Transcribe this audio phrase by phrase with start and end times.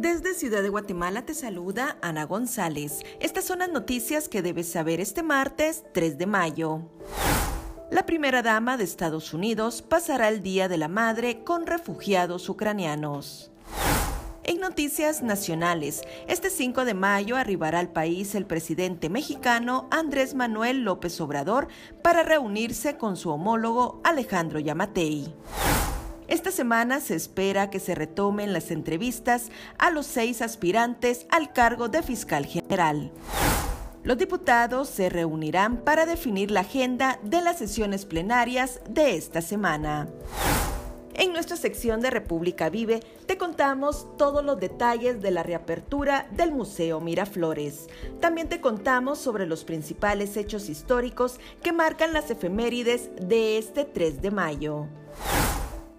[0.00, 3.02] Desde Ciudad de Guatemala te saluda Ana González.
[3.20, 6.80] Estas son las noticias que debes saber este martes 3 de mayo.
[7.90, 13.52] La primera dama de Estados Unidos pasará el Día de la Madre con refugiados ucranianos.
[14.42, 20.82] En noticias nacionales, este 5 de mayo arribará al país el presidente mexicano Andrés Manuel
[20.82, 21.68] López Obrador
[22.02, 25.34] para reunirse con su homólogo Alejandro Yamatei.
[26.30, 31.88] Esta semana se espera que se retomen las entrevistas a los seis aspirantes al cargo
[31.88, 33.10] de fiscal general.
[34.04, 40.08] Los diputados se reunirán para definir la agenda de las sesiones plenarias de esta semana.
[41.14, 46.52] En nuestra sección de República Vive te contamos todos los detalles de la reapertura del
[46.52, 47.88] Museo Miraflores.
[48.20, 54.22] También te contamos sobre los principales hechos históricos que marcan las efemérides de este 3
[54.22, 54.86] de mayo.